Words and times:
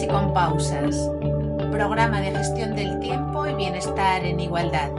y 0.00 0.06
con 0.06 0.32
pausas. 0.32 1.10
Programa 1.70 2.22
de 2.22 2.30
gestión 2.30 2.74
del 2.74 2.98
tiempo 3.00 3.46
y 3.46 3.54
bienestar 3.54 4.24
en 4.24 4.40
igualdad. 4.40 4.90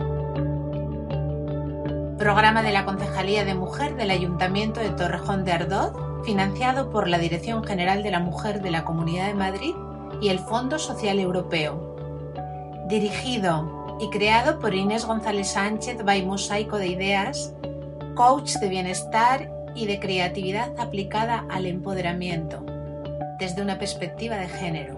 Programa 2.20 2.62
de 2.62 2.72
la 2.72 2.86
Concejalía 2.86 3.44
de 3.44 3.56
Mujer 3.56 3.96
del 3.96 4.12
Ayuntamiento 4.12 4.82
de 4.82 4.92
Torrejón 4.92 5.46
de 5.46 5.54
Ardoz, 5.54 5.94
financiado 6.24 6.92
por 6.92 7.08
la 7.08 7.18
Dirección 7.18 7.64
General 7.64 8.04
de 8.04 8.12
la 8.12 8.20
Mujer 8.20 8.62
de 8.62 8.70
la 8.70 8.84
Comunidad 8.84 9.28
de 9.28 9.34
Madrid 9.34 9.74
y 10.22 10.30
el 10.30 10.38
Fondo 10.38 10.78
Social 10.78 11.18
Europeo. 11.18 11.96
Dirigido 12.88 13.98
y 14.00 14.12
creado 14.12 14.60
por 14.60 14.76
Inés 14.76 15.06
González 15.06 15.54
Sánchez 15.54 16.04
by 16.04 16.24
Mosaico 16.24 16.78
de 16.78 16.88
Ideas, 16.88 17.52
coach 18.14 18.54
de 18.58 18.70
bienestar 18.70 19.52
y 19.74 19.88
de 19.88 20.00
creatividad 20.00 20.72
aplicada 20.78 21.46
al 21.50 21.66
empoderamiento 21.66 22.73
desde 23.44 23.62
una 23.62 23.78
perspectiva 23.78 24.38
de 24.38 24.48
género. 24.48 24.96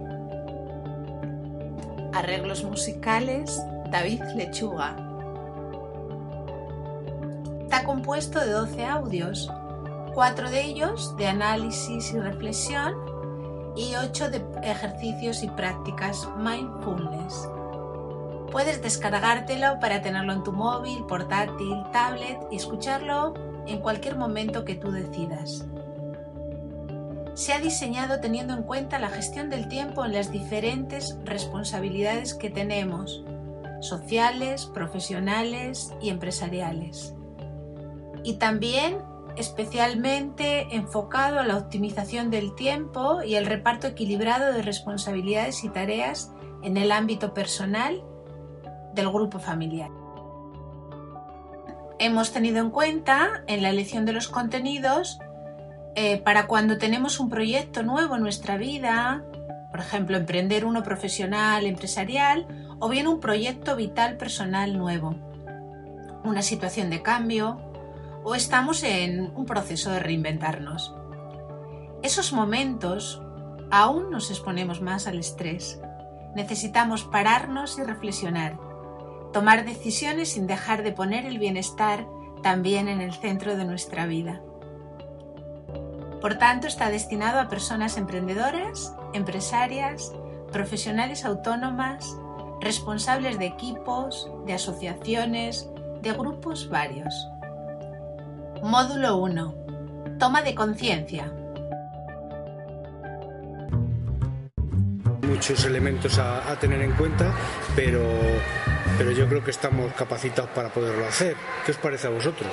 Arreglos 2.13 2.63
musicales, 2.63 3.59
David 3.89 4.21
Lechuga. 4.35 4.95
Está 7.63 7.83
compuesto 7.83 8.39
de 8.39 8.51
12 8.51 8.85
audios, 8.85 9.51
cuatro 10.13 10.51
de 10.51 10.61
ellos 10.61 11.17
de 11.17 11.25
análisis 11.25 12.13
y 12.13 12.19
reflexión 12.19 12.93
y 13.75 13.95
8 13.95 14.29
de 14.29 14.45
ejercicios 14.61 15.41
y 15.41 15.49
prácticas 15.49 16.29
mindfulness. 16.37 17.49
Puedes 18.51 18.79
descargártelo 18.83 19.79
para 19.79 20.03
tenerlo 20.03 20.33
en 20.33 20.43
tu 20.43 20.51
móvil, 20.51 21.03
portátil, 21.07 21.81
tablet 21.91 22.37
y 22.51 22.57
escucharlo 22.57 23.33
en 23.65 23.79
cualquier 23.79 24.17
momento 24.17 24.63
que 24.65 24.75
tú 24.75 24.91
decidas 24.91 25.65
se 27.35 27.53
ha 27.53 27.59
diseñado 27.59 28.21
teniendo 28.21 28.53
en 28.53 28.63
cuenta 28.63 28.97
la 28.97 29.09
gestión 29.09 29.49
del 29.49 29.67
tiempo 29.67 30.05
en 30.05 30.13
las 30.13 30.31
diferentes 30.31 31.17
responsabilidades 31.25 32.33
que 32.33 32.49
tenemos, 32.49 33.23
sociales, 33.81 34.65
profesionales 34.65 35.93
y 36.01 36.09
empresariales. 36.09 37.13
Y 38.23 38.35
también 38.35 38.99
especialmente 39.35 40.75
enfocado 40.75 41.39
a 41.39 41.45
la 41.45 41.57
optimización 41.57 42.31
del 42.31 42.55
tiempo 42.55 43.21
y 43.21 43.35
el 43.35 43.45
reparto 43.45 43.87
equilibrado 43.87 44.53
de 44.53 44.61
responsabilidades 44.61 45.63
y 45.65 45.69
tareas 45.69 46.31
en 46.63 46.77
el 46.77 46.91
ámbito 46.91 47.33
personal 47.33 48.01
del 48.93 49.09
grupo 49.09 49.39
familiar. 49.39 49.91
Hemos 51.99 52.31
tenido 52.31 52.59
en 52.59 52.71
cuenta 52.71 53.43
en 53.47 53.61
la 53.61 53.69
elección 53.69 54.05
de 54.05 54.13
los 54.13 54.29
contenidos 54.29 55.19
eh, 55.95 56.17
para 56.17 56.47
cuando 56.47 56.77
tenemos 56.77 57.19
un 57.19 57.29
proyecto 57.29 57.81
nuevo 57.81 58.15
en 58.15 58.21
nuestra 58.21 58.57
vida, 58.57 59.23
por 59.71 59.79
ejemplo, 59.79 60.17
emprender 60.17 60.65
uno 60.65 60.83
profesional, 60.83 61.65
empresarial, 61.65 62.47
o 62.79 62.89
bien 62.89 63.07
un 63.07 63.19
proyecto 63.19 63.75
vital 63.75 64.17
personal 64.17 64.77
nuevo, 64.77 65.15
una 66.23 66.41
situación 66.41 66.89
de 66.89 67.01
cambio, 67.01 67.61
o 68.23 68.35
estamos 68.35 68.83
en 68.83 69.31
un 69.35 69.45
proceso 69.45 69.91
de 69.91 69.99
reinventarnos. 69.99 70.95
Esos 72.03 72.33
momentos 72.33 73.21
aún 73.71 74.11
nos 74.11 74.29
exponemos 74.29 74.81
más 74.81 75.07
al 75.07 75.19
estrés. 75.19 75.79
Necesitamos 76.35 77.03
pararnos 77.03 77.79
y 77.79 77.83
reflexionar, 77.83 78.57
tomar 79.31 79.65
decisiones 79.65 80.29
sin 80.29 80.47
dejar 80.47 80.83
de 80.83 80.91
poner 80.91 81.25
el 81.25 81.39
bienestar 81.39 82.07
también 82.43 82.87
en 82.87 83.01
el 83.01 83.13
centro 83.13 83.55
de 83.55 83.65
nuestra 83.65 84.05
vida. 84.05 84.41
Por 86.25 86.39
tanto, 86.39 86.65
está 86.65 86.89
destinado 86.89 87.39
a 87.39 87.49
personas 87.49 87.97
emprendedoras, 87.97 88.95
empresarias, 89.13 90.11
profesionales 90.51 91.23
autónomas, 91.23 92.17
responsables 92.59 93.37
de 93.37 93.45
equipos, 93.45 94.27
de 94.47 94.53
asociaciones, 94.53 95.69
de 96.01 96.13
grupos 96.13 96.67
varios. 96.67 97.13
Módulo 98.63 99.17
1. 99.17 100.17
Toma 100.17 100.41
de 100.41 100.55
conciencia. 100.55 101.31
Muchos 105.21 105.63
elementos 105.63 106.17
a, 106.17 106.41
tener 106.59 106.81
en 106.81 106.93
cuenta, 106.93 107.31
pero, 107.75 108.01
pero 108.97 109.11
yo 109.11 109.29
creo 109.29 109.43
que 109.43 109.51
estamos 109.51 109.93
capacitados 109.93 110.49
para 110.55 110.69
poderlo 110.69 111.05
hacer. 111.05 111.35
¿Qué 111.63 111.69
os 111.69 111.77
parece 111.77 112.07
a 112.07 112.09
vosotros? 112.09 112.51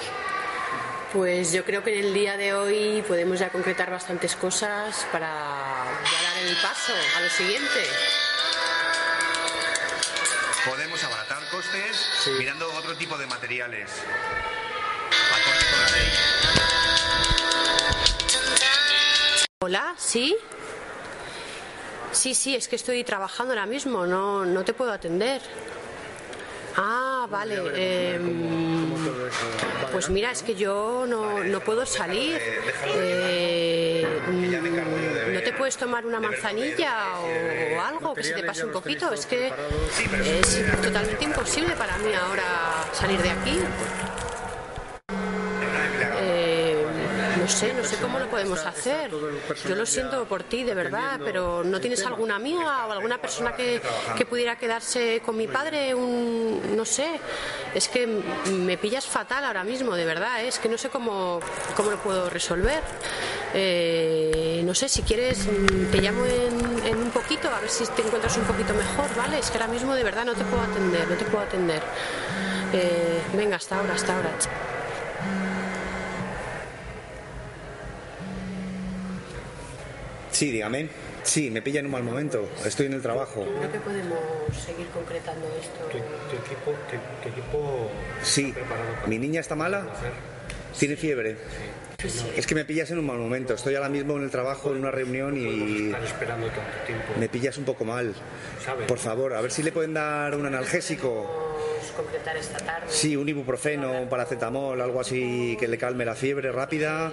Pues 1.12 1.52
yo 1.52 1.62
creo 1.62 1.84
que 1.84 1.98
en 1.98 2.06
el 2.06 2.14
día 2.14 2.38
de 2.38 2.54
hoy 2.54 3.04
podemos 3.06 3.38
ya 3.38 3.50
concretar 3.50 3.90
bastantes 3.90 4.34
cosas 4.34 5.06
para 5.12 5.26
ya 6.10 6.22
dar 6.22 6.38
el 6.42 6.56
paso 6.56 6.94
a 7.16 7.20
lo 7.20 7.28
siguiente. 7.28 7.86
Podemos 10.64 11.04
abaratar 11.04 11.46
costes 11.50 12.08
mirando 12.38 12.66
otro 12.72 12.96
tipo 12.96 13.18
de 13.18 13.26
materiales. 13.26 13.90
Hola, 19.60 19.94
¿sí? 19.98 20.34
Sí, 22.10 22.34
sí, 22.34 22.56
es 22.56 22.68
que 22.68 22.76
estoy 22.76 23.04
trabajando 23.04 23.52
ahora 23.52 23.66
mismo, 23.66 24.06
no, 24.06 24.46
no 24.46 24.64
te 24.64 24.72
puedo 24.72 24.92
atender. 24.92 25.42
Ah, 26.76 27.26
vale. 27.28 28.18
Pues 29.92 30.08
mira, 30.08 30.30
es 30.30 30.42
que 30.42 30.54
yo 30.54 31.04
no, 31.06 31.44
no 31.44 31.60
puedo 31.60 31.84
salir. 31.84 32.40
Eh, 32.86 34.06
¿No 35.32 35.40
te 35.42 35.52
puedes 35.52 35.76
tomar 35.76 36.06
una 36.06 36.18
manzanilla 36.18 37.18
o 37.20 37.80
algo 37.80 38.14
que 38.14 38.24
se 38.24 38.32
te 38.32 38.42
pase 38.42 38.64
un 38.64 38.72
poquito? 38.72 39.12
Es 39.12 39.26
que 39.26 39.52
es 40.24 40.82
totalmente 40.82 41.24
imposible 41.24 41.74
para 41.76 41.98
mí 41.98 42.12
ahora 42.14 42.84
salir 42.92 43.20
de 43.20 43.30
aquí. 43.30 43.58
No 47.38 47.41
sé, 47.52 47.72
no 47.72 47.84
sé 47.84 47.96
cómo 47.96 48.18
lo 48.18 48.28
podemos 48.28 48.58
hacer. 48.64 49.10
Yo 49.68 49.74
lo 49.74 49.86
siento 49.86 50.24
por 50.24 50.42
ti, 50.42 50.64
de 50.64 50.74
verdad, 50.74 51.20
pero 51.24 51.62
¿no 51.64 51.80
tienes 51.80 52.04
alguna 52.04 52.36
amiga 52.36 52.86
o 52.86 52.92
alguna 52.92 53.18
persona 53.18 53.54
que, 53.54 53.80
pudiera 54.28 54.56
quedarse 54.56 55.20
con 55.24 55.36
mi 55.36 55.46
padre? 55.46 55.94
Un, 55.94 56.76
no 56.76 56.84
sé, 56.84 57.20
es 57.74 57.88
que 57.88 58.06
me 58.06 58.78
pillas 58.78 59.06
fatal 59.06 59.44
ahora 59.44 59.62
mismo, 59.62 59.94
de 59.94 60.04
verdad, 60.04 60.42
¿eh? 60.42 60.48
es 60.48 60.58
que 60.58 60.68
no 60.68 60.78
sé 60.78 60.88
cómo, 60.88 61.40
cómo 61.76 61.90
lo 61.90 61.98
puedo 61.98 62.30
resolver. 62.30 62.80
Eh, 63.54 64.62
no 64.64 64.74
sé, 64.74 64.88
si 64.88 65.02
quieres, 65.02 65.46
te 65.90 66.00
llamo 66.00 66.24
en, 66.24 66.96
un 66.96 67.10
poquito, 67.10 67.48
a 67.48 67.60
ver 67.60 67.68
si 67.68 67.84
te 67.86 68.02
encuentras 68.02 68.36
un 68.38 68.44
poquito 68.44 68.72
mejor, 68.72 69.14
¿vale? 69.16 69.38
Es 69.38 69.50
que 69.50 69.58
ahora 69.58 69.70
mismo 69.70 69.94
de 69.94 70.04
verdad 70.04 70.24
no 70.24 70.34
te 70.34 70.44
puedo 70.44 70.62
atender, 70.62 71.06
no 71.06 71.16
te 71.16 71.24
puedo 71.26 71.44
atender. 71.44 71.82
Eh, 72.72 73.20
venga, 73.34 73.56
hasta 73.56 73.78
ahora, 73.78 73.94
hasta 73.94 74.16
ahora. 74.16 74.30
Sí, 80.32 80.50
dígame. 80.50 80.88
Sí, 81.22 81.50
me 81.50 81.62
pilla 81.62 81.80
en 81.80 81.86
un 81.86 81.92
mal 81.92 82.02
momento. 82.02 82.48
Estoy 82.64 82.86
en 82.86 82.94
el 82.94 83.02
trabajo. 83.02 83.44
Creo 83.44 83.72
que 83.72 83.78
podemos 83.78 84.18
seguir 84.66 84.88
concretando 84.88 85.46
esto. 85.60 85.88
¿Qué, 85.90 85.98
equipo, 85.98 86.74
qué, 87.22 87.28
equipo 87.28 87.90
sí. 88.22 88.52
¿Mi 89.06 89.18
niña 89.18 89.40
está 89.40 89.54
mala? 89.54 89.86
¿Tiene 90.76 90.96
fiebre? 90.96 91.36
Es 92.36 92.46
que 92.46 92.54
me 92.54 92.64
pillas 92.64 92.90
en 92.90 92.98
un 92.98 93.06
mal 93.06 93.18
momento. 93.18 93.54
Estoy 93.54 93.76
ahora 93.76 93.88
mismo 93.88 94.16
en 94.16 94.24
el 94.24 94.30
trabajo, 94.30 94.72
en 94.72 94.78
una 94.78 94.90
reunión 94.90 95.36
y. 95.36 95.92
esperando 96.04 96.46
tanto 96.48 96.86
tiempo. 96.86 97.12
Me 97.20 97.28
pillas 97.28 97.56
un 97.58 97.64
poco 97.64 97.84
mal. 97.84 98.14
Por 98.88 98.98
favor, 98.98 99.34
a 99.34 99.40
ver 99.40 99.52
si 99.52 99.62
le 99.62 99.70
pueden 99.70 99.94
dar 99.94 100.34
un 100.34 100.46
analgésico 100.46 101.51
concretar 101.92 102.36
esta 102.36 102.58
tarde. 102.58 102.86
Sí, 102.88 103.16
un 103.16 103.28
ibuprofeno, 103.28 104.00
un 104.00 104.08
paracetamol, 104.08 104.80
algo 104.80 105.00
así 105.00 105.56
que 105.58 105.68
le 105.68 105.78
calme 105.78 106.04
la 106.04 106.14
fiebre 106.14 106.52
rápida. 106.52 107.12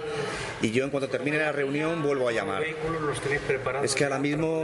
Y 0.62 0.70
yo 0.72 0.84
en 0.84 0.90
cuanto 0.90 1.08
termine 1.08 1.38
la 1.38 1.52
reunión 1.52 2.02
vuelvo 2.02 2.28
a 2.28 2.32
llamar. 2.32 2.62
Es 3.82 3.94
que 3.94 4.04
ahora 4.04 4.18
mismo 4.18 4.62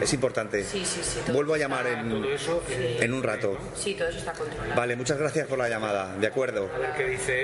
es 0.00 0.12
importante. 0.12 0.64
Sí, 0.64 0.84
sí, 0.84 1.00
sí, 1.02 1.32
vuelvo 1.32 1.54
a 1.54 1.58
llamar 1.58 1.86
en, 1.86 2.24
en 3.00 3.12
un 3.12 3.22
rato. 3.22 3.58
Sí, 3.74 3.94
todo 3.94 4.08
eso 4.08 4.18
está 4.18 4.32
controlado. 4.32 4.74
Vale, 4.74 4.96
muchas 4.96 5.18
gracias 5.18 5.46
por 5.46 5.58
la 5.58 5.68
llamada. 5.68 6.16
De 6.16 6.26
acuerdo. 6.26 6.70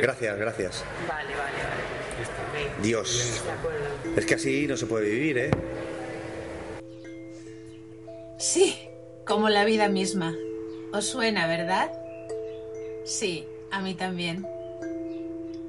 Gracias, 0.02 0.38
gracias. 0.38 0.84
Vale, 1.08 1.30
vale, 1.30 1.36
vale. 1.36 2.82
Dios. 2.82 3.42
Es 4.16 4.24
que 4.24 4.34
así 4.34 4.66
no 4.66 4.76
se 4.76 4.86
puede 4.86 5.10
vivir, 5.10 5.38
¿eh? 5.38 5.50
Sí, 8.38 8.78
como 9.26 9.48
la 9.48 9.64
vida 9.64 9.88
misma. 9.88 10.34
¿Os 10.96 11.10
suena, 11.10 11.46
verdad? 11.46 11.92
Sí, 13.04 13.46
a 13.70 13.82
mí 13.82 13.92
también. 13.92 14.46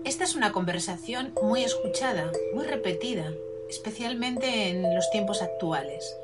Esta 0.06 0.24
es 0.24 0.36
una 0.36 0.54
conversación 0.54 1.34
muy 1.44 1.66
escuchada, 1.66 2.32
muy 2.54 2.66
repetida, 2.66 3.34
especialmente 3.70 4.70
en 4.70 4.96
los 4.96 5.12
tiempos 5.12 5.42
actuales. 5.42 6.16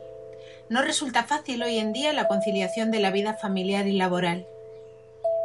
No 0.70 0.82
resulta 0.82 1.26
fácil 1.26 1.62
hoy 1.64 1.80
en 1.80 1.92
día 1.92 2.14
la 2.14 2.30
conciliación 2.30 2.92
de 2.92 3.02
la 3.02 3.12
vida 3.12 3.34
familiar 3.34 3.88
y 3.88 3.98
laboral. 3.98 4.48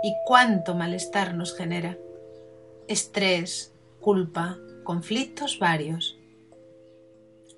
¿Y 0.04 0.14
cuánto 0.25 0.76
malestar 0.76 1.34
nos 1.34 1.52
genera? 1.56 1.99
Estrés, 2.87 3.75
culpa, 4.00 4.56
conflictos 4.84 5.58
varios. 5.58 6.16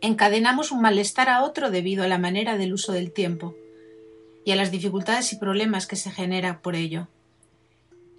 encadenamos 0.01 0.73
un 0.73 0.81
malestar 0.81 1.29
a 1.29 1.45
otro 1.45 1.71
debido 1.71 2.05
a 2.05 2.09
la 2.09 2.17
manera 2.17 2.57
del 2.57 2.73
uso 2.73 2.93
del 2.93 3.13
tiempo 3.13 3.55
y 4.45 4.53
a 4.53 4.57
las 4.57 4.71
dificultades 4.71 5.33
y 5.33 5.37
problemas 5.37 5.87
que 5.87 5.97
se 5.97 6.11
generan 6.11 6.61
por 6.61 6.75
ello. 6.75 7.09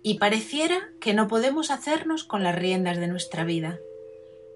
Y 0.03 0.17
pareciera 0.17 0.79
que 0.99 1.13
no 1.13 1.27
podemos 1.27 1.71
hacernos 1.71 2.23
con 2.23 2.43
las 2.43 2.55
riendas 2.55 2.97
de 2.97 3.07
nuestra 3.07 3.43
vida, 3.43 3.79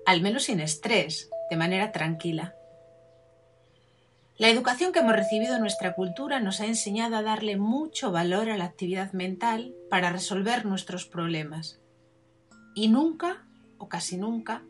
al 0.06 0.22
menos 0.22 0.44
sin 0.44 0.60
estrés, 0.60 1.30
de 1.50 1.58
manera 1.58 1.92
tranquila. 1.92 2.56
La 4.38 4.50
educación 4.50 4.92
que 4.92 5.00
hemos 5.00 5.16
recibido 5.16 5.56
en 5.56 5.62
nuestra 5.62 5.94
cultura 5.94 6.42
nos 6.42 6.60
ha 6.60 6.66
enseñado 6.66 7.16
a 7.16 7.22
darle 7.22 7.56
mucho 7.56 8.12
valor 8.12 8.50
a 8.50 8.58
la 8.58 8.66
actividad 8.66 9.14
mental 9.14 9.74
para 9.90 10.12
resolver 10.12 10.66
nuestros 10.66 11.06
problemas. 11.06 11.80
Y 12.76 12.90
nunca, 12.90 13.46
o 13.78 13.88
casi 13.88 14.18
nunca, 14.18 14.64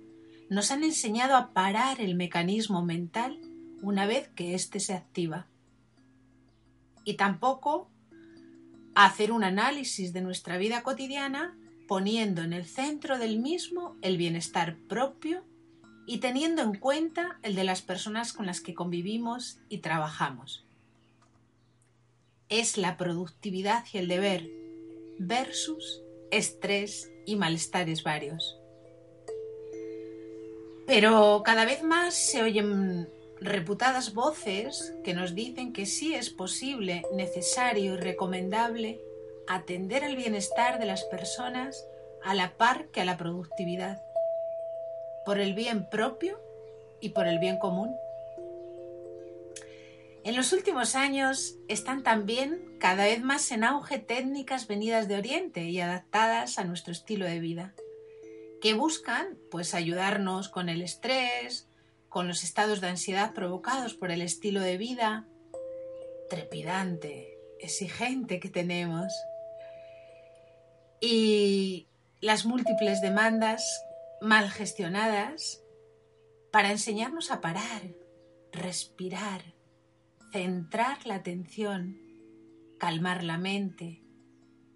nos 0.49 0.69
han 0.69 0.83
enseñado 0.83 1.35
a 1.35 1.51
parar 1.53 1.99
el 1.99 2.13
mecanismo 2.13 2.83
mental 2.85 3.39
una 3.81 4.05
vez 4.05 4.29
que 4.35 4.53
éste 4.53 4.79
se 4.79 4.93
activa. 4.93 5.47
Y 7.05 7.13
tampoco 7.13 7.89
hacer 8.95 9.31
un 9.31 9.43
análisis 9.43 10.11
de 10.11 10.21
nuestra 10.21 10.57
vida 10.57 10.83
cotidiana 10.83 11.57
poniendo 11.87 12.41
en 12.41 12.51
el 12.51 12.65
centro 12.65 13.17
del 13.17 13.39
mismo 13.39 13.95
el 14.01 14.17
bienestar 14.17 14.77
propio 14.89 15.43
y 16.07 16.19
teniendo 16.19 16.61
en 16.61 16.75
cuenta 16.75 17.39
el 17.43 17.55
de 17.55 17.63
las 17.63 17.81
personas 17.81 18.33
con 18.33 18.45
las 18.45 18.61
que 18.61 18.73
convivimos 18.73 19.59
y 19.69 19.79
trabajamos. 19.79 20.65
Es 22.49 22.77
la 22.77 22.97
productividad 22.97 23.85
y 23.93 23.97
el 23.97 24.07
deber 24.07 24.49
versus 25.19 26.01
estrés 26.31 27.11
y 27.25 27.35
malestares 27.35 28.03
varios. 28.03 28.57
Pero 30.85 31.41
cada 31.43 31.65
vez 31.65 31.83
más 31.83 32.13
se 32.13 32.43
oyen 32.43 33.09
reputadas 33.45 34.13
voces 34.13 34.93
que 35.03 35.13
nos 35.13 35.35
dicen 35.35 35.73
que 35.73 35.85
sí 35.85 36.15
es 36.15 36.29
posible, 36.29 37.03
necesario 37.13 37.93
y 37.93 37.97
recomendable 37.97 38.99
atender 39.47 40.03
al 40.03 40.15
bienestar 40.15 40.79
de 40.79 40.85
las 40.85 41.03
personas 41.03 41.87
a 42.23 42.33
la 42.33 42.57
par 42.57 42.87
que 42.87 43.01
a 43.01 43.05
la 43.05 43.17
productividad 43.17 44.01
por 45.25 45.39
el 45.39 45.53
bien 45.53 45.89
propio 45.89 46.39
y 47.01 47.09
por 47.09 47.27
el 47.27 47.39
bien 47.39 47.57
común. 47.57 47.95
En 50.23 50.35
los 50.35 50.53
últimos 50.53 50.95
años 50.95 51.55
están 51.67 52.01
también 52.01 52.77
cada 52.79 53.05
vez 53.05 53.21
más 53.21 53.51
en 53.51 53.63
auge 53.63 53.99
técnicas 53.99 54.67
venidas 54.67 55.07
de 55.07 55.17
Oriente 55.17 55.65
y 55.65 55.79
adaptadas 55.79 56.57
a 56.57 56.63
nuestro 56.63 56.93
estilo 56.93 57.25
de 57.25 57.39
vida, 57.39 57.75
que 58.61 58.73
buscan 58.73 59.37
pues 59.51 59.75
ayudarnos 59.75 60.49
con 60.49 60.69
el 60.69 60.81
estrés, 60.81 61.67
con 62.15 62.29
los 62.29 62.45
estados 62.45 62.79
de 62.79 62.87
ansiedad 62.87 63.33
provocados 63.33 63.93
por 63.93 64.09
el 64.09 64.21
estilo 64.21 64.61
de 64.61 64.77
vida 64.77 65.27
trepidante, 66.29 67.37
exigente 67.59 68.39
que 68.39 68.47
tenemos. 68.47 69.11
Y 71.01 71.89
las 72.21 72.45
múltiples 72.45 73.01
demandas 73.01 73.83
mal 74.21 74.49
gestionadas 74.49 75.61
para 76.53 76.71
enseñarnos 76.71 77.31
a 77.31 77.41
parar, 77.41 77.81
respirar, 78.53 79.41
centrar 80.31 81.05
la 81.05 81.15
atención, 81.15 81.97
calmar 82.79 83.25
la 83.25 83.37
mente, 83.37 84.05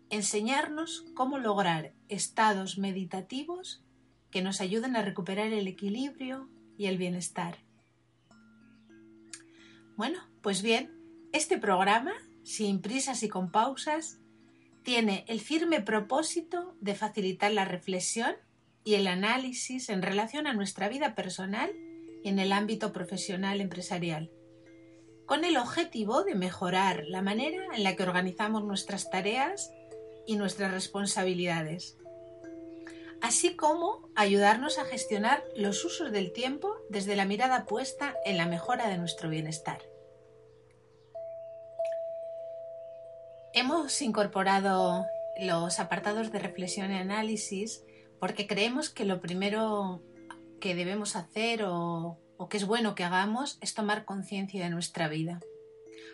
enseñarnos 0.09 1.05
cómo 1.15 1.37
lograr 1.37 1.93
estados 2.09 2.77
meditativos 2.77 3.81
que 4.29 4.41
nos 4.41 4.59
ayuden 4.59 4.97
a 4.97 5.03
recuperar 5.03 5.53
el 5.53 5.69
equilibrio 5.69 6.49
y 6.79 6.87
el 6.87 6.97
bienestar. 6.97 7.57
Bueno, 9.97 10.19
pues 10.41 10.63
bien, 10.63 10.97
este 11.33 11.57
programa, 11.57 12.13
sin 12.43 12.81
prisas 12.81 13.21
y 13.21 13.27
con 13.27 13.51
pausas, 13.51 14.17
tiene 14.83 15.25
el 15.27 15.41
firme 15.41 15.81
propósito 15.81 16.77
de 16.79 16.95
facilitar 16.95 17.51
la 17.51 17.65
reflexión 17.65 18.33
y 18.85 18.95
el 18.95 19.07
análisis 19.07 19.89
en 19.89 20.01
relación 20.01 20.47
a 20.47 20.53
nuestra 20.53 20.87
vida 20.87 21.15
personal 21.15 21.69
y 22.23 22.29
en 22.29 22.39
el 22.39 22.53
ámbito 22.53 22.93
profesional 22.93 23.59
empresarial, 23.59 24.31
con 25.25 25.43
el 25.43 25.57
objetivo 25.57 26.23
de 26.23 26.35
mejorar 26.35 27.03
la 27.07 27.21
manera 27.21 27.61
en 27.75 27.83
la 27.83 27.97
que 27.97 28.03
organizamos 28.03 28.63
nuestras 28.63 29.09
tareas 29.09 29.69
y 30.25 30.37
nuestras 30.37 30.71
responsabilidades, 30.71 31.97
así 33.21 33.55
como 33.55 34.09
ayudarnos 34.15 34.77
a 34.77 34.85
gestionar 34.85 35.43
los 35.55 35.83
usos 35.85 36.11
del 36.11 36.31
tiempo 36.31 36.75
desde 36.89 37.15
la 37.15 37.25
mirada 37.25 37.65
puesta 37.65 38.15
en 38.25 38.37
la 38.37 38.45
mejora 38.45 38.87
de 38.87 38.97
nuestro 38.97 39.29
bienestar. 39.29 39.81
Hemos 43.53 44.01
incorporado 44.01 45.05
los 45.39 45.79
apartados 45.79 46.31
de 46.31 46.39
reflexión 46.39 46.91
y 46.91 46.97
análisis 46.97 47.83
porque 48.19 48.47
creemos 48.47 48.89
que 48.89 49.05
lo 49.05 49.21
primero 49.21 50.01
que 50.59 50.75
debemos 50.75 51.15
hacer 51.15 51.63
o, 51.63 52.19
que 52.49 52.57
es 52.57 52.65
bueno 52.65 52.95
que 52.95 53.03
hagamos 53.03 53.57
es 53.61 53.73
tomar 53.73 54.05
conciencia 54.05 54.63
de 54.63 54.69
nuestra 54.69 55.07
vida. 55.07 55.39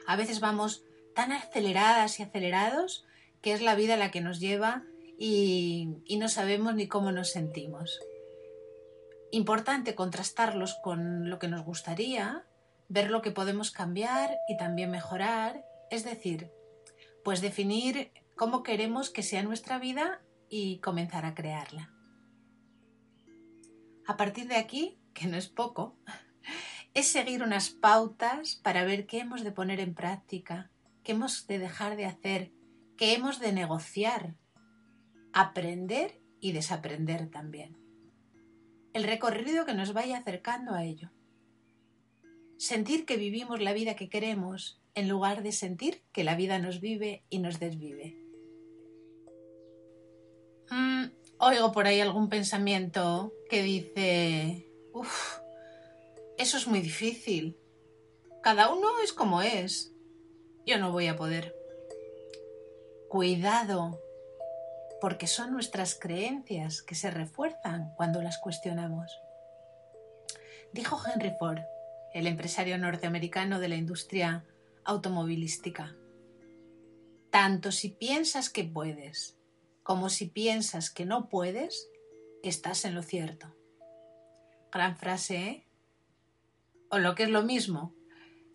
A 0.07 0.15
veces 0.15 0.39
vamos 0.39 0.83
tan 1.13 1.31
aceleradas 1.31 2.19
y 2.19 2.23
acelerados 2.23 3.05
que 3.41 3.53
es 3.53 3.61
la 3.61 3.75
vida 3.75 3.97
la 3.97 4.11
que 4.11 4.21
nos 4.21 4.39
lleva 4.39 4.83
y, 5.17 6.17
no 6.17 6.29
sabemos 6.29 6.75
ni 6.75 6.87
cómo 6.87 7.11
nos 7.11 7.29
sentimos. 7.31 8.01
Importante 9.31 9.95
contrastarlos 9.95 10.75
con 10.83 11.29
lo 11.29 11.39
que 11.39 11.47
nos 11.47 11.63
gustaría, 11.63 12.45
ver 12.87 13.11
lo 13.11 13.21
que 13.21 13.31
podemos 13.31 13.71
cambiar 13.71 14.37
y 14.47 14.57
también 14.57 14.91
mejorar, 14.91 15.65
es 15.89 16.03
decir, 16.03 16.51
pues 17.23 17.41
definir 17.41 18.11
cómo 18.35 18.63
queremos 18.63 19.09
que 19.09 19.23
sea 19.23 19.43
nuestra 19.43 19.79
vida 19.79 20.21
y 20.49 20.79
comenzar 20.79 21.25
a 21.25 21.33
crearla. 21.33 21.91
A 24.07 24.17
partir 24.17 24.47
de 24.47 24.57
aquí, 24.57 24.99
que 25.13 25.27
no 25.27 25.37
es 25.37 25.47
poco, 25.47 25.97
es 26.93 27.07
seguir 27.07 27.41
unas 27.41 27.69
pautas 27.69 28.55
para 28.55 28.85
ver 28.85 29.07
qué 29.07 29.19
hemos 29.19 29.43
de 29.43 29.51
poner 29.51 29.79
en 29.79 29.95
práctica, 29.95 30.69
qué 31.03 31.13
hemos 31.13 31.47
de 31.47 31.59
dejar 31.59 31.95
de 31.95 32.05
hacer, 32.05 32.51
qué 32.97 33.15
hemos 33.15 33.39
de 33.39 33.51
negociar, 33.51 34.35
aprender 35.35 36.21
y 36.39 36.53
desaprender 36.53 37.29
también. 37.29 37.77
El 38.93 39.03
recorrido 39.03 39.65
que 39.65 39.73
nos 39.73 39.91
vaya 39.91 40.17
acercando 40.17 40.73
a 40.73 40.85
ello. 40.85 41.11
Sentir 42.57 43.05
que 43.05 43.17
vivimos 43.17 43.59
la 43.61 43.73
vida 43.73 43.97
que 43.97 44.07
queremos 44.07 44.81
en 44.95 45.09
lugar 45.09 45.43
de 45.43 45.51
sentir 45.51 46.03
que 46.13 46.23
la 46.23 46.37
vida 46.37 46.57
nos 46.57 46.79
vive 46.79 47.25
y 47.29 47.39
nos 47.39 47.59
desvive. 47.59 48.17
Mm, 50.71 51.07
oigo 51.39 51.73
por 51.73 51.85
ahí 51.85 51.99
algún 51.99 52.29
pensamiento 52.29 53.33
que 53.49 53.61
dice, 53.61 54.71
uff, 54.93 55.39
eso 56.37 56.55
es 56.55 56.65
muy 56.65 56.79
difícil. 56.79 57.57
Cada 58.41 58.73
uno 58.73 58.87
es 59.03 59.11
como 59.11 59.41
es. 59.41 59.93
Yo 60.65 60.77
no 60.77 60.93
voy 60.93 61.07
a 61.07 61.17
poder. 61.17 61.53
Cuidado, 63.09 63.99
porque 65.01 65.27
son 65.27 65.51
nuestras 65.51 65.95
creencias 65.95 66.81
que 66.81 66.95
se 66.95 67.11
refuerzan 67.11 67.93
cuando 67.95 68.21
las 68.21 68.37
cuestionamos. 68.37 69.11
Dijo 70.73 70.99
Henry 71.05 71.33
Ford, 71.37 71.61
el 72.13 72.27
empresario 72.27 72.77
norteamericano 72.77 73.59
de 73.59 73.67
la 73.67 73.75
industria 73.75 74.45
automovilística. 74.83 75.95
Tanto 77.29 77.71
si 77.71 77.89
piensas 77.89 78.49
que 78.49 78.63
puedes 78.63 79.35
como 79.85 80.09
si 80.09 80.25
piensas 80.25 80.89
que 80.89 81.05
no 81.05 81.29
puedes, 81.29 81.91
estás 82.41 82.85
en 82.85 82.95
lo 82.95 83.03
cierto. 83.03 83.55
Gran 84.71 84.97
frase, 84.97 85.35
¿eh? 85.35 85.67
O 86.89 86.97
lo 86.97 87.13
que 87.13 87.21
es 87.21 87.29
lo 87.29 87.43
mismo, 87.43 87.93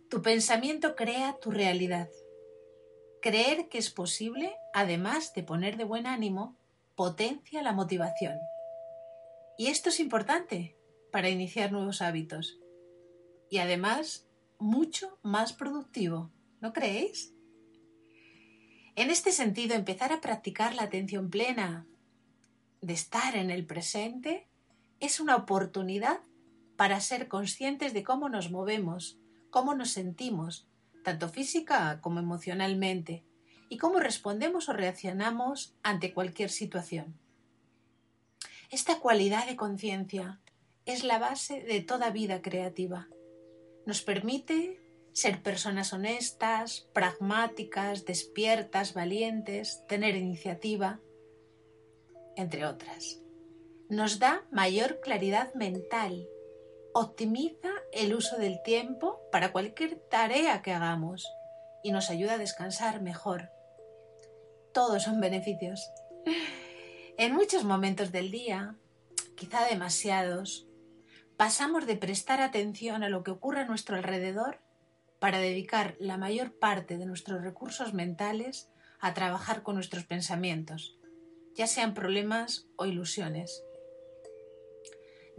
tu 0.09 0.23
pensamiento 0.23 0.97
crea 0.97 1.37
tu 1.41 1.53
realidad. 1.53 2.09
Creer 3.23 3.69
que 3.69 3.79
es 3.79 3.91
posible, 3.91 4.57
además 4.73 5.35
de 5.35 5.43
poner 5.43 5.77
de 5.77 5.85
buen 5.85 6.07
ánimo, 6.07 6.57
potencia 6.95 7.63
la 7.63 7.73
motivación. 7.73 8.39
Y 9.59 9.67
esto 9.67 9.91
es 9.91 10.01
importante 10.01 10.77
para 11.13 11.29
iniciar 11.29 11.71
nuevos 11.71 12.01
hábitos. 12.01 12.59
Y 13.51 13.59
además, 13.59 14.27
mucho 14.59 15.19
más 15.23 15.53
productivo, 15.53 16.31
¿no 16.61 16.73
creéis? 16.73 17.35
En 18.97 19.11
este 19.11 19.33
sentido, 19.33 19.75
empezar 19.75 20.13
a 20.13 20.21
practicar 20.21 20.75
la 20.75 20.85
atención 20.85 21.29
plena, 21.29 21.87
de 22.81 22.95
estar 22.95 23.37
en 23.37 23.51
el 23.51 23.67
presente, 23.67 24.49
es 24.99 25.21
una 25.21 25.37
oportunidad 25.37 26.21
para 26.77 27.01
ser 27.01 27.29
conscientes 27.29 27.93
de 27.93 28.03
cómo 28.03 28.31
nos 28.31 28.51
movemos, 28.51 29.19
cómo 29.51 29.75
nos 29.75 29.91
sentimos, 29.91 30.70
tanto 31.03 31.29
física 31.29 32.01
como 32.01 32.19
emocionalmente, 32.21 33.25
y 33.69 33.79
cómo 33.79 34.01
respondemos 34.01 34.69
o 34.69 34.73
reaccionamos 34.73 35.75
ante 35.83 36.13
cualquier 36.13 36.51
situación. 36.51 37.19
Esta 38.71 38.99
cualidad 38.99 39.47
de 39.47 39.57
conciencia 39.57 40.41
es 40.85 41.05
la 41.05 41.19
base 41.19 41.63
de 41.63 41.81
toda 41.81 42.11
vida 42.11 42.43
creativa. 42.43 43.09
Nos 43.87 44.03
permite 44.03 44.81
ser 45.13 45.43
personas 45.43 45.93
honestas, 45.93 46.89
pragmáticas, 46.93 48.05
despiertas, 48.05 48.95
valientes, 48.95 49.85
tener 49.89 50.17
iniciativa, 50.17 51.01
entre 52.37 52.67
otras. 52.67 53.21
Nos 53.89 54.19
da 54.19 54.45
mayor 54.51 55.01
claridad 55.01 55.53
mental, 55.55 56.29
optimiza 56.95 57.71
el 57.93 58.15
uso 58.15 58.37
del 58.37 58.63
tiempo 58.63 59.21
para 59.31 59.53
cualquier 59.53 59.97
tarea 60.11 60.63
que 60.63 60.73
hagamos 60.73 61.27
y 61.83 61.93
nos 61.93 62.11
ayuda 62.11 62.35
a 62.35 62.39
descansar 62.39 63.01
mejor. 63.01 63.51
Todos 64.73 65.05
son 65.05 65.21
beneficios. 65.21 65.91
En 67.17 67.35
muchos 67.35 67.65
momentos 67.65 68.13
del 68.13 68.31
día, 68.31 68.77
quizá 69.37 69.65
demasiados, 69.67 70.67
pasamos 71.37 71.87
de 71.87 71.97
prestar 71.97 72.41
atención 72.41 73.03
a 73.03 73.09
lo 73.09 73.23
que 73.23 73.31
ocurre 73.31 73.61
a 73.61 73.67
nuestro 73.67 73.97
alrededor 73.97 74.61
para 75.19 75.39
dedicar 75.39 75.97
la 75.99 76.17
mayor 76.17 76.59
parte 76.59 76.99
de 76.99 77.07
nuestros 77.07 77.43
recursos 77.43 77.95
mentales 77.95 78.71
a 79.01 79.15
trabajar 79.15 79.63
con 79.63 79.75
nuestros 79.75 80.05
pensamientos, 80.05 80.99
ya 81.55 81.67
sean 81.67 81.95
problemas 81.95 82.67
o 82.77 82.87
ilusiones. 82.87 83.63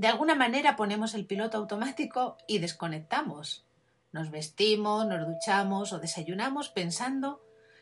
De 0.01 0.07
alguna 0.07 0.33
manera 0.33 0.75
ponemos 0.75 1.13
el 1.13 1.27
piloto 1.27 1.59
automático 1.59 2.35
y 2.47 2.57
desconectamos. 2.57 3.67
Nos 4.11 4.31
vestimos, 4.31 5.05
nos 5.05 5.27
duchamos 5.27 5.93
o 5.93 5.99
desayunamos 5.99 6.69
pensando 6.69 7.39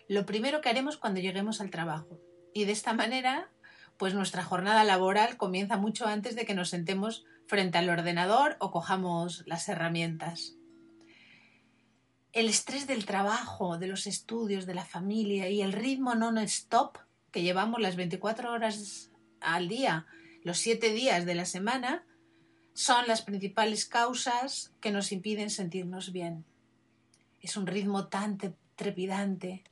lo 0.10 0.26
primero 0.26 0.60
que 0.60 0.68
haremos 0.68 0.98
cuando 0.98 1.22
lleguemos 1.22 1.62
al 1.62 1.70
trabajo. 1.70 2.20
Y 2.54 2.66
de 2.66 2.74
esta 2.74 2.92
manera, 2.92 3.50
pues 3.96 4.16
nuestra 4.16 4.44
jornada 4.44 4.84
laboral 4.84 5.38
comienza 5.38 5.78
mucho 5.78 6.08
antes 6.08 6.36
de 6.36 6.46
que 6.46 6.56
nos 6.56 6.68
sentemos 6.68 7.24
frente 7.48 7.78
al 7.78 7.90
ordenador 7.90 8.58
o 8.60 8.70
cojamos 8.70 9.44
las 9.46 9.70
herramientas 9.70 10.58
el 12.34 12.48
estrés 12.48 12.86
del 12.86 13.06
trabajo, 13.06 13.78
de 13.78 13.88
los 13.88 14.06
estudios, 14.08 14.66
de 14.66 14.76
la 14.76 14.86
familia 14.86 15.50
y 15.50 15.62
el 15.62 15.74
ritmo 15.74 16.14
non-stop 16.16 16.98
que 17.32 17.42
llevamos 17.42 17.82
las 17.82 17.96
24 17.96 18.52
horas 18.52 19.10
al 19.42 19.68
día, 19.68 20.06
los 20.44 20.58
7 20.60 20.92
días 20.94 21.26
de 21.26 21.34
la 21.34 21.46
semana, 21.46 22.06
son 22.80 23.10
las 23.10 23.24
principales 23.24 23.86
causas 23.86 24.72
que 24.80 24.92
nos 24.92 25.12
impiden 25.12 25.50
sentirnos 25.50 26.14
bien. 26.14 26.46
Es 27.42 27.58
un 27.58 27.68
ritmo 27.68 28.08
tan 28.08 28.38
trepidante, 28.78 29.66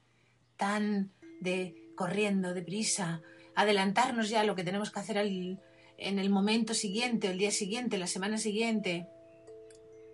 tan 0.58 1.14
de 1.40 1.90
corriendo, 1.96 2.54
deprisa, 2.54 3.22
adelantarnos 3.56 4.28
ya 4.28 4.44
lo 4.44 4.58
que 4.58 4.66
tenemos 4.66 4.92
que 4.92 5.00
hacer 5.00 5.16
en 5.16 6.20
el 6.20 6.30
momento 6.30 6.74
siguiente, 6.74 7.30
el 7.30 7.38
día 7.38 7.52
siguiente, 7.52 7.98
la 7.98 8.08
semana 8.08 8.38
siguiente. 8.38 9.08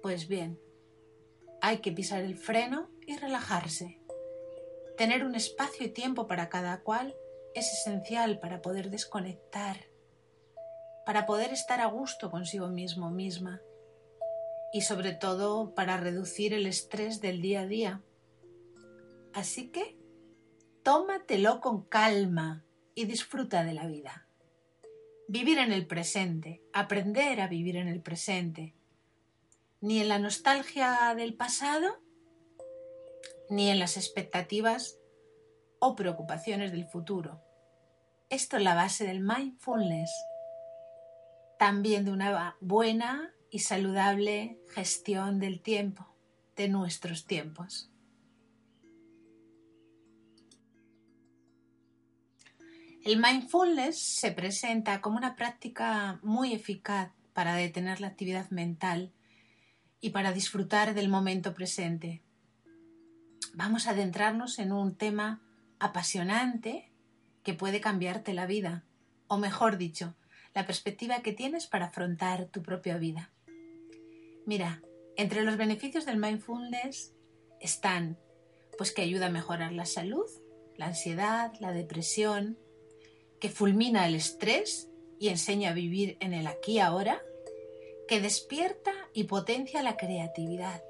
Pues 0.04 0.28
bien, 0.28 0.60
hay 1.62 1.80
que 1.80 1.94
pisar 1.94 2.22
el 2.22 2.38
freno 2.38 2.92
y 3.08 3.18
relajarse. 3.18 4.02
Tener 5.00 5.26
un 5.26 5.34
espacio 5.34 5.88
y 5.88 5.90
tiempo 5.90 6.28
para 6.28 6.48
cada 6.48 6.82
cual 6.82 7.16
es 7.56 7.74
esencial 7.74 8.40
para 8.40 8.62
poder 8.62 8.92
desconectar, 8.92 9.88
para 11.06 11.26
poder 11.26 11.52
estar 11.52 11.82
a 11.82 11.88
gusto 11.88 12.32
consigo 12.32 12.68
mismo 12.68 13.10
misma 13.12 13.62
y 14.72 14.82
sobre 14.82 15.14
todo 15.14 15.74
para 15.76 15.98
reducir 15.98 16.54
el 16.54 16.66
estrés 16.66 17.22
del 17.22 17.42
día 17.42 17.62
a 17.62 17.68
día. 17.68 18.02
Así 19.34 19.70
que 19.70 19.98
tómatelo 20.84 21.62
con 21.62 21.84
calma 21.84 22.66
y 22.96 23.06
disfruta 23.06 23.64
de 23.64 23.74
la 23.74 23.88
vida. 23.88 24.28
Vivir 25.28 25.58
en 25.60 25.72
el 25.72 25.88
presente, 25.88 26.62
aprender 26.74 27.40
a 27.40 27.48
vivir 27.48 27.78
en 27.78 27.88
el 27.88 28.02
presente, 28.02 28.74
ni 29.80 30.00
en 30.00 30.10
la 30.10 30.20
nostalgia 30.20 31.14
del 31.16 31.36
pasado, 31.36 32.00
ni 33.50 33.70
en 33.70 33.80
las 33.80 33.98
expectativas 33.98 34.98
o 35.80 35.96
preocupaciones 35.96 36.72
del 36.72 36.88
futuro. 36.88 37.42
Esto 38.30 38.58
es 38.58 38.64
la 38.64 38.74
base 38.74 39.06
del 39.06 39.20
mindfulness, 39.20 40.12
también 41.60 42.06
de 42.06 42.12
una 42.12 42.56
buena 42.62 43.32
y 43.50 43.60
saludable 43.60 44.60
gestión 44.74 45.40
del 45.40 45.62
tiempo, 45.62 46.08
de 46.56 46.70
nuestros 46.70 47.26
tiempos. 47.26 47.90
El 53.04 53.22
mindfulness 53.22 54.02
se 54.02 54.32
presenta 54.32 55.02
como 55.02 55.18
una 55.18 55.36
práctica 55.36 56.20
muy 56.24 56.54
eficaz 56.54 57.12
para 57.34 57.54
detener 57.56 58.00
la 58.00 58.08
actividad 58.08 58.50
mental 58.50 59.12
y 60.00 60.12
para 60.12 60.32
disfrutar 60.32 60.94
del 60.94 61.10
momento 61.10 61.54
presente. 61.54 62.22
Vamos 63.54 63.88
a 63.88 63.92
adentrarnos 63.92 64.58
en 64.58 64.72
un 64.72 64.96
tema 64.96 65.42
apasionante 65.80 66.92
que 67.44 67.54
puede 67.54 67.82
cambiarte 67.82 68.34
la 68.34 68.46
vida, 68.46 68.84
o 69.28 69.38
mejor 69.38 69.78
dicho, 69.78 70.16
la 70.54 70.66
perspectiva 70.66 71.22
que 71.22 71.34
tienes 71.34 71.68
para 71.68 71.88
afrontar 71.88 72.46
tu 72.46 72.62
propia 72.62 72.98
vida. 72.98 73.32
Mira, 74.46 74.82
entre 75.16 75.44
los 75.44 75.58
beneficios 75.58 76.06
del 76.06 76.18
mindfulness 76.18 77.14
están 77.60 78.18
pues 78.78 78.92
que 78.92 79.02
ayuda 79.02 79.28
a 79.28 79.32
mejorar 79.32 79.72
la 79.72 79.86
salud, 79.86 80.28
la 80.78 80.88
ansiedad, 80.88 81.54
la 81.60 81.72
depresión, 81.72 82.58
que 83.40 83.50
fulmina 83.50 84.08
el 84.08 84.16
estrés 84.16 84.90
y 85.20 85.30
enseña 85.30 85.72
a 85.72 85.74
vivir 85.74 86.18
en 86.20 86.34
el 86.34 86.48
aquí 86.48 86.80
ahora, 86.80 87.22
que 88.08 88.20
despierta 88.20 88.92
y 89.14 89.26
potencia 89.26 89.84
la 89.84 89.96
creatividad. 89.96 90.84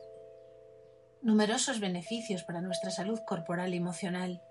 Numerosos 1.21 1.79
beneficios 1.79 2.43
para 2.43 2.61
nuestra 2.61 2.91
salud 2.91 3.19
corporal 3.25 3.73
y 3.73 3.77
emocional, 3.77 4.41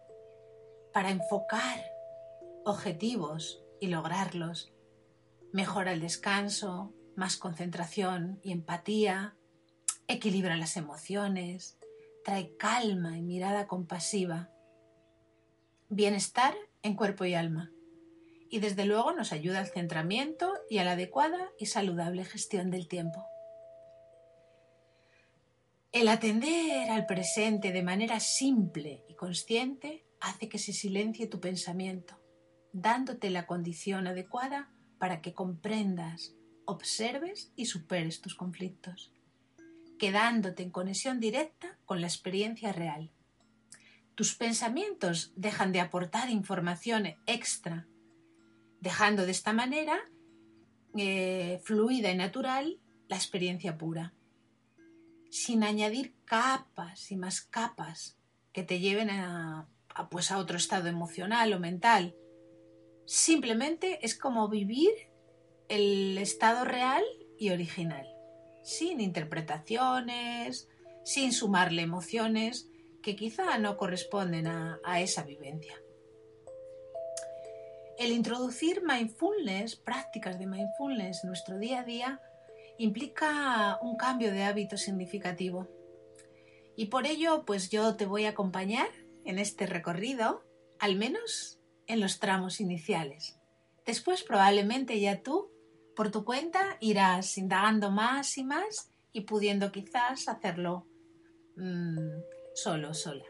para 0.92 1.10
enfocar 1.10 1.84
objetivos 2.64 3.62
y 3.80 3.88
lograrlos. 3.88 4.72
Mejora 5.52 5.92
el 5.92 6.00
descanso, 6.00 6.94
más 7.14 7.36
concentración 7.36 8.40
y 8.42 8.52
empatía, 8.52 9.36
equilibra 10.08 10.56
las 10.56 10.76
emociones, 10.76 11.78
trae 12.24 12.56
calma 12.56 13.18
y 13.18 13.22
mirada 13.22 13.66
compasiva, 13.66 14.50
bienestar 15.88 16.54
en 16.82 16.96
cuerpo 16.96 17.24
y 17.26 17.34
alma 17.34 17.70
y 18.52 18.60
desde 18.60 18.84
luego 18.84 19.12
nos 19.12 19.32
ayuda 19.32 19.60
al 19.60 19.66
centramiento 19.66 20.52
y 20.68 20.76
a 20.76 20.84
la 20.84 20.92
adecuada 20.92 21.50
y 21.58 21.66
saludable 21.66 22.22
gestión 22.24 22.70
del 22.70 22.86
tiempo. 22.86 23.24
El 25.90 26.08
atender 26.08 26.90
al 26.90 27.06
presente 27.06 27.72
de 27.72 27.82
manera 27.82 28.20
simple 28.20 29.04
y 29.08 29.14
consciente 29.14 30.06
hace 30.20 30.50
que 30.50 30.58
se 30.58 30.74
silencie 30.74 31.26
tu 31.26 31.40
pensamiento, 31.40 32.20
dándote 32.72 33.30
la 33.30 33.46
condición 33.46 34.06
adecuada 34.06 34.70
para 35.02 35.20
que 35.20 35.34
comprendas, 35.34 36.32
observes 36.64 37.50
y 37.56 37.66
superes 37.66 38.20
tus 38.20 38.36
conflictos, 38.36 39.12
quedándote 39.98 40.62
en 40.62 40.70
conexión 40.70 41.18
directa 41.18 41.76
con 41.86 42.00
la 42.00 42.06
experiencia 42.06 42.72
real. 42.72 43.10
Tus 44.14 44.36
pensamientos 44.36 45.32
dejan 45.34 45.72
de 45.72 45.80
aportar 45.80 46.30
información 46.30 47.16
extra 47.26 47.88
dejando 48.80 49.26
de 49.26 49.32
esta 49.32 49.52
manera 49.52 49.98
eh, 50.96 51.60
fluida 51.64 52.12
y 52.12 52.16
natural 52.16 52.78
la 53.08 53.16
experiencia 53.16 53.76
pura, 53.76 54.14
sin 55.32 55.64
añadir 55.64 56.14
capas 56.24 57.10
y 57.10 57.16
más 57.16 57.40
capas 57.40 58.16
que 58.52 58.62
te 58.62 58.78
lleven 58.78 59.10
a, 59.10 59.66
pues 60.12 60.30
a 60.30 60.38
otro 60.38 60.58
estado 60.58 60.86
emocional 60.86 61.52
o 61.54 61.58
mental. 61.58 62.14
Simplemente 63.04 63.98
es 64.02 64.18
como 64.18 64.48
vivir 64.48 64.92
el 65.68 66.18
estado 66.18 66.64
real 66.64 67.04
y 67.38 67.50
original, 67.50 68.06
sin 68.62 69.00
interpretaciones, 69.00 70.68
sin 71.04 71.32
sumarle 71.32 71.82
emociones 71.82 72.68
que 73.02 73.16
quizá 73.16 73.58
no 73.58 73.76
corresponden 73.76 74.46
a 74.46 75.00
esa 75.00 75.24
vivencia. 75.24 75.82
El 77.98 78.10
introducir 78.10 78.82
mindfulness, 78.82 79.76
prácticas 79.76 80.38
de 80.38 80.46
mindfulness 80.46 81.22
en 81.22 81.28
nuestro 81.28 81.58
día 81.58 81.80
a 81.80 81.84
día, 81.84 82.20
implica 82.78 83.78
un 83.80 83.96
cambio 83.96 84.32
de 84.32 84.42
hábito 84.42 84.76
significativo. 84.76 85.68
Y 86.74 86.86
por 86.86 87.06
ello, 87.06 87.44
pues 87.44 87.70
yo 87.70 87.96
te 87.96 88.06
voy 88.06 88.24
a 88.24 88.30
acompañar 88.30 88.88
en 89.24 89.38
este 89.38 89.66
recorrido, 89.66 90.42
al 90.80 90.96
menos 90.96 91.60
en 91.86 92.00
los 92.00 92.18
tramos 92.18 92.60
iniciales. 92.60 93.38
Después 93.84 94.22
probablemente 94.22 95.00
ya 95.00 95.22
tú, 95.22 95.50
por 95.96 96.10
tu 96.10 96.24
cuenta, 96.24 96.76
irás 96.80 97.36
indagando 97.38 97.90
más 97.90 98.38
y 98.38 98.44
más 98.44 98.90
y 99.12 99.22
pudiendo 99.22 99.72
quizás 99.72 100.28
hacerlo 100.28 100.86
mm, 101.56 102.20
solo, 102.54 102.94
sola. 102.94 103.24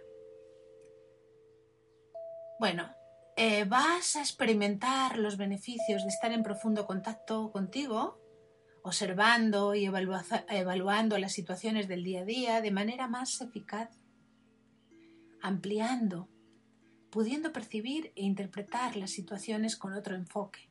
Bueno, 2.60 2.92
eh, 3.36 3.64
vas 3.64 4.16
a 4.16 4.20
experimentar 4.20 5.18
los 5.18 5.36
beneficios 5.36 6.02
de 6.02 6.08
estar 6.08 6.32
en 6.32 6.42
profundo 6.42 6.86
contacto 6.86 7.50
contigo 7.50 8.22
observando 8.82 9.74
y 9.74 9.86
evaluando 9.86 11.18
las 11.18 11.32
situaciones 11.32 11.88
del 11.88 12.02
día 12.02 12.22
a 12.22 12.24
día 12.24 12.60
de 12.60 12.72
manera 12.72 13.06
más 13.06 13.40
eficaz, 13.40 13.90
ampliando, 15.40 16.28
pudiendo 17.12 17.52
percibir 17.52 18.10
e 18.16 18.22
interpretar 18.22 18.96
las 18.96 19.10
situaciones 19.10 19.76
con 19.76 19.92
otro 19.92 20.16
enfoque, 20.16 20.70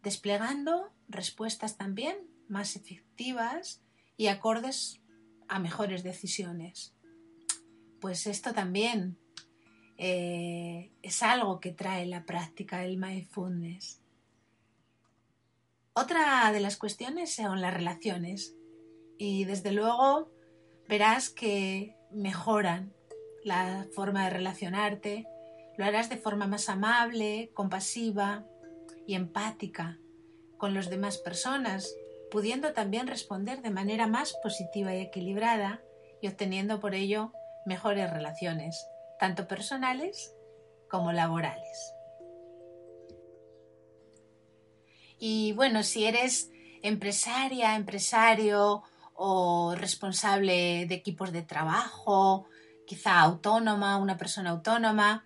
desplegando 0.00 0.92
respuestas 1.08 1.76
también 1.76 2.16
más 2.46 2.76
efectivas 2.76 3.82
y 4.16 4.28
acordes 4.28 5.00
a 5.48 5.58
mejores 5.58 6.04
decisiones. 6.04 6.94
Pues 8.00 8.28
esto 8.28 8.54
también 8.54 9.18
eh, 9.98 10.92
es 11.02 11.24
algo 11.24 11.58
que 11.58 11.72
trae 11.72 12.06
la 12.06 12.24
práctica 12.24 12.78
del 12.78 12.96
mindfulness. 12.96 14.00
Otra 15.92 16.52
de 16.52 16.60
las 16.60 16.76
cuestiones 16.76 17.34
son 17.34 17.60
las 17.60 17.74
relaciones 17.74 18.54
y 19.18 19.44
desde 19.44 19.72
luego 19.72 20.30
verás 20.88 21.30
que 21.30 21.96
mejoran 22.12 22.92
la 23.44 23.86
forma 23.92 24.24
de 24.24 24.30
relacionarte, 24.30 25.26
harás 25.84 26.08
de 26.08 26.16
forma 26.16 26.46
más 26.46 26.68
amable, 26.68 27.50
compasiva 27.54 28.44
y 29.06 29.14
empática 29.14 29.98
con 30.58 30.74
las 30.74 30.90
demás 30.90 31.18
personas, 31.18 31.94
pudiendo 32.30 32.72
también 32.72 33.06
responder 33.06 33.62
de 33.62 33.70
manera 33.70 34.06
más 34.06 34.34
positiva 34.42 34.94
y 34.94 35.00
equilibrada 35.00 35.82
y 36.20 36.28
obteniendo 36.28 36.80
por 36.80 36.94
ello 36.94 37.32
mejores 37.66 38.10
relaciones, 38.10 38.86
tanto 39.18 39.48
personales 39.48 40.34
como 40.88 41.12
laborales. 41.12 41.94
Y 45.18 45.52
bueno, 45.52 45.82
si 45.82 46.04
eres 46.04 46.50
empresaria, 46.82 47.76
empresario 47.76 48.82
o 49.14 49.74
responsable 49.76 50.86
de 50.86 50.94
equipos 50.94 51.32
de 51.32 51.42
trabajo, 51.42 52.46
quizá 52.86 53.20
autónoma, 53.20 53.98
una 53.98 54.16
persona 54.16 54.50
autónoma, 54.50 55.24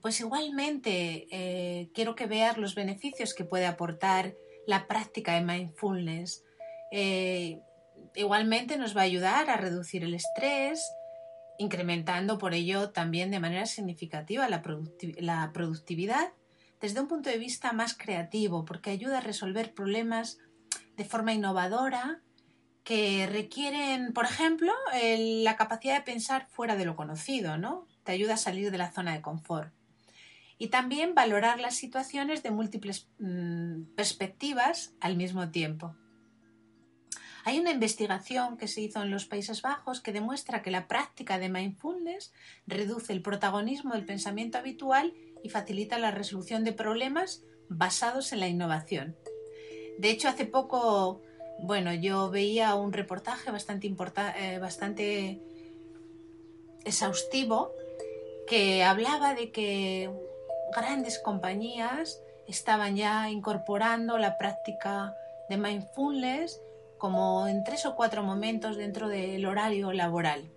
pues 0.00 0.20
igualmente 0.20 1.26
eh, 1.30 1.90
quiero 1.94 2.14
que 2.14 2.26
veas 2.26 2.58
los 2.58 2.74
beneficios 2.74 3.34
que 3.34 3.44
puede 3.44 3.66
aportar 3.66 4.34
la 4.66 4.86
práctica 4.86 5.34
de 5.34 5.40
mindfulness. 5.40 6.44
Eh, 6.92 7.60
igualmente 8.14 8.76
nos 8.76 8.96
va 8.96 9.00
a 9.00 9.04
ayudar 9.04 9.50
a 9.50 9.56
reducir 9.56 10.04
el 10.04 10.14
estrés, 10.14 10.82
incrementando 11.58 12.38
por 12.38 12.54
ello 12.54 12.90
también 12.90 13.30
de 13.30 13.40
manera 13.40 13.66
significativa 13.66 14.48
la 14.48 14.62
productividad 15.52 16.32
desde 16.80 17.00
un 17.00 17.08
punto 17.08 17.30
de 17.30 17.38
vista 17.38 17.72
más 17.72 17.96
creativo, 17.96 18.64
porque 18.64 18.90
ayuda 18.90 19.18
a 19.18 19.22
resolver 19.22 19.74
problemas 19.74 20.38
de 20.96 21.04
forma 21.04 21.32
innovadora 21.32 22.20
que 22.84 23.26
requieren, 23.26 24.12
por 24.12 24.24
ejemplo, 24.24 24.72
la 24.92 25.56
capacidad 25.56 25.96
de 25.96 26.04
pensar 26.04 26.48
fuera 26.48 26.76
de 26.76 26.84
lo 26.84 26.96
conocido, 26.96 27.58
¿no? 27.58 27.86
Te 28.08 28.12
ayuda 28.12 28.34
a 28.34 28.38
salir 28.38 28.70
de 28.70 28.78
la 28.78 28.90
zona 28.90 29.12
de 29.12 29.20
confort. 29.20 29.70
Y 30.56 30.68
también 30.68 31.14
valorar 31.14 31.60
las 31.60 31.76
situaciones 31.76 32.42
de 32.42 32.50
múltiples 32.50 33.06
mm, 33.18 33.82
perspectivas 33.96 34.94
al 34.98 35.14
mismo 35.14 35.50
tiempo. 35.50 35.94
Hay 37.44 37.58
una 37.58 37.70
investigación 37.70 38.56
que 38.56 38.66
se 38.66 38.80
hizo 38.80 39.02
en 39.02 39.10
los 39.10 39.26
Países 39.26 39.60
Bajos 39.60 40.00
que 40.00 40.14
demuestra 40.14 40.62
que 40.62 40.70
la 40.70 40.88
práctica 40.88 41.38
de 41.38 41.50
mindfulness 41.50 42.32
reduce 42.66 43.12
el 43.12 43.20
protagonismo 43.20 43.92
del 43.92 44.06
pensamiento 44.06 44.56
habitual 44.56 45.12
y 45.44 45.50
facilita 45.50 45.98
la 45.98 46.10
resolución 46.10 46.64
de 46.64 46.72
problemas 46.72 47.42
basados 47.68 48.32
en 48.32 48.40
la 48.40 48.48
innovación. 48.48 49.18
De 49.98 50.08
hecho, 50.08 50.28
hace 50.28 50.46
poco, 50.46 51.20
bueno, 51.60 51.92
yo 51.92 52.30
veía 52.30 52.74
un 52.74 52.94
reportaje 52.94 53.50
bastante, 53.50 53.86
eh, 53.86 54.58
bastante 54.58 55.42
exhaustivo 56.86 57.74
que 58.48 58.84
hablaba 58.84 59.34
de 59.34 59.52
que 59.52 60.10
grandes 60.74 61.18
compañías 61.18 62.20
estaban 62.46 62.96
ya 62.96 63.30
incorporando 63.30 64.18
la 64.18 64.38
práctica 64.38 65.14
de 65.48 65.56
mindfulness 65.56 66.60
como 66.98 67.46
en 67.46 67.64
tres 67.64 67.86
o 67.86 67.94
cuatro 67.94 68.22
momentos 68.22 68.76
dentro 68.76 69.08
del 69.08 69.44
horario 69.46 69.92
laboral 69.92 70.50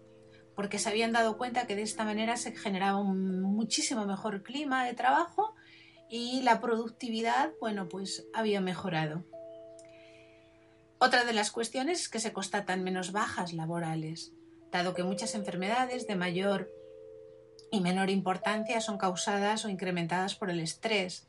porque 0.55 0.79
se 0.79 0.89
habían 0.89 1.11
dado 1.11 1.37
cuenta 1.37 1.65
que 1.65 1.75
de 1.75 1.81
esta 1.81 2.05
manera 2.05 2.37
se 2.37 2.55
generaba 2.55 2.99
un 2.99 3.41
muchísimo 3.41 4.05
mejor 4.05 4.43
clima 4.43 4.85
de 4.85 4.93
trabajo 4.93 5.55
y 6.09 6.41
la 6.43 6.59
productividad, 6.59 7.51
bueno, 7.59 7.87
pues 7.87 8.27
había 8.33 8.61
mejorado. 8.61 9.23
Otra 10.99 11.23
de 11.23 11.33
las 11.33 11.51
cuestiones 11.51 12.01
es 12.01 12.09
que 12.09 12.19
se 12.19 12.33
constatan 12.33 12.83
menos 12.83 13.11
bajas 13.11 13.53
laborales, 13.53 14.33
dado 14.71 14.93
que 14.93 15.03
muchas 15.03 15.33
enfermedades 15.33 16.05
de 16.05 16.15
mayor 16.15 16.69
y 17.71 17.81
menor 17.81 18.09
importancia 18.09 18.81
son 18.81 18.97
causadas 18.97 19.65
o 19.65 19.69
incrementadas 19.69 20.35
por 20.35 20.49
el 20.49 20.59
estrés. 20.59 21.27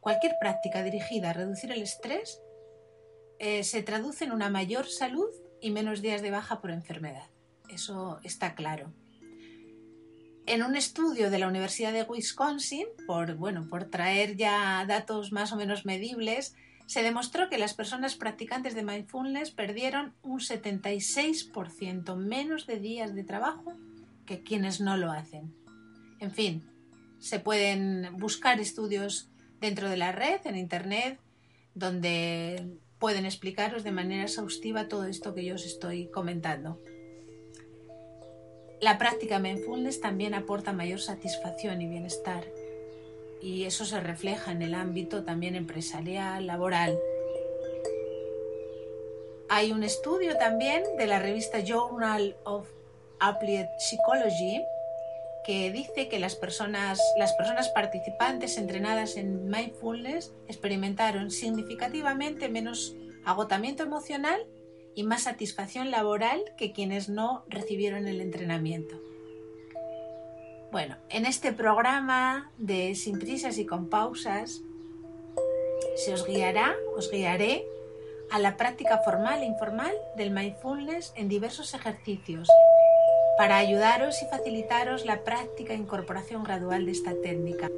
Cualquier 0.00 0.36
práctica 0.40 0.82
dirigida 0.82 1.30
a 1.30 1.32
reducir 1.34 1.72
el 1.72 1.82
estrés 1.82 2.40
eh, 3.38 3.64
se 3.64 3.82
traduce 3.82 4.24
en 4.24 4.32
una 4.32 4.48
mayor 4.48 4.86
salud 4.86 5.30
y 5.60 5.70
menos 5.70 6.00
días 6.00 6.22
de 6.22 6.30
baja 6.30 6.60
por 6.60 6.70
enfermedad 6.70 7.34
eso 7.68 8.20
está 8.22 8.54
claro. 8.54 8.92
En 10.46 10.62
un 10.62 10.76
estudio 10.76 11.30
de 11.30 11.38
la 11.38 11.48
Universidad 11.48 11.92
de 11.92 12.02
Wisconsin, 12.02 12.86
por, 13.06 13.34
bueno, 13.34 13.66
por 13.68 13.84
traer 13.84 14.36
ya 14.36 14.84
datos 14.86 15.32
más 15.32 15.52
o 15.52 15.56
menos 15.56 15.86
medibles, 15.86 16.54
se 16.86 17.02
demostró 17.02 17.48
que 17.48 17.56
las 17.56 17.72
personas 17.72 18.14
practicantes 18.14 18.74
de 18.74 18.82
mindfulness 18.82 19.50
perdieron 19.52 20.12
un 20.22 20.40
76% 20.40 22.14
menos 22.16 22.66
de 22.66 22.78
días 22.78 23.14
de 23.14 23.24
trabajo 23.24 23.72
que 24.26 24.42
quienes 24.42 24.80
no 24.82 24.98
lo 24.98 25.10
hacen. 25.10 25.54
En 26.24 26.30
fin, 26.30 26.62
se 27.18 27.38
pueden 27.38 28.16
buscar 28.16 28.58
estudios 28.58 29.28
dentro 29.60 29.90
de 29.90 29.98
la 29.98 30.10
red, 30.10 30.40
en 30.46 30.56
Internet, 30.56 31.18
donde 31.74 32.66
pueden 32.98 33.26
explicaros 33.26 33.84
de 33.84 33.92
manera 33.92 34.22
exhaustiva 34.22 34.88
todo 34.88 35.04
esto 35.04 35.34
que 35.34 35.44
yo 35.44 35.56
os 35.56 35.66
estoy 35.66 36.06
comentando. 36.06 36.80
La 38.80 38.96
práctica 38.96 39.38
mindfulness 39.38 40.00
también 40.00 40.32
aporta 40.32 40.72
mayor 40.72 40.98
satisfacción 40.98 41.82
y 41.82 41.88
bienestar 41.88 42.46
y 43.42 43.64
eso 43.64 43.84
se 43.84 44.00
refleja 44.00 44.50
en 44.50 44.62
el 44.62 44.74
ámbito 44.74 45.24
también 45.24 45.56
empresarial, 45.56 46.46
laboral. 46.46 46.98
Hay 49.50 49.72
un 49.72 49.84
estudio 49.84 50.38
también 50.38 50.84
de 50.96 51.06
la 51.06 51.18
revista 51.18 51.60
Journal 51.60 52.34
of 52.44 52.66
Applied 53.20 53.66
Psychology 53.78 54.64
que 55.44 55.70
dice 55.70 56.08
que 56.08 56.18
las 56.18 56.36
personas, 56.36 57.00
las 57.16 57.32
personas 57.34 57.68
participantes 57.68 58.58
entrenadas 58.58 59.16
en 59.16 59.48
mindfulness 59.48 60.32
experimentaron 60.48 61.30
significativamente 61.30 62.48
menos 62.48 62.96
agotamiento 63.24 63.82
emocional 63.82 64.46
y 64.94 65.04
más 65.04 65.22
satisfacción 65.22 65.90
laboral 65.90 66.42
que 66.56 66.72
quienes 66.72 67.08
no 67.08 67.44
recibieron 67.48 68.06
el 68.06 68.20
entrenamiento. 68.20 69.00
Bueno, 70.72 70.96
en 71.08 71.26
este 71.26 71.52
programa 71.52 72.50
de 72.58 72.94
Sin 72.94 73.18
prisas 73.18 73.58
y 73.58 73.66
con 73.66 73.88
pausas 73.88 74.62
se 75.96 76.12
os 76.12 76.26
guiará, 76.26 76.74
os 76.96 77.10
guiaré 77.10 77.64
a 78.30 78.38
la 78.38 78.56
práctica 78.56 78.98
formal 78.98 79.42
e 79.42 79.46
informal 79.46 79.94
del 80.16 80.30
mindfulness 80.30 81.12
en 81.16 81.28
diversos 81.28 81.74
ejercicios 81.74 82.48
para 83.36 83.56
ayudaros 83.56 84.22
y 84.22 84.26
facilitaros 84.26 85.04
la 85.04 85.24
práctica 85.24 85.72
e 85.72 85.76
incorporación 85.76 86.44
gradual 86.44 86.86
de 86.86 86.92
esta 86.92 87.12
técnica. 87.14 87.68